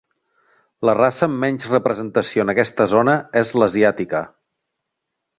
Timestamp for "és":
3.43-3.51